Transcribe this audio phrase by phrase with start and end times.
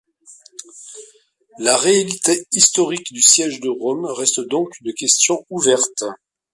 [1.59, 6.01] La réalité historique du Siège de Rome reste donc une question ouverte.